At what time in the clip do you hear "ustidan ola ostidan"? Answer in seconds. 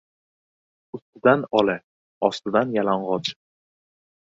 0.97-2.73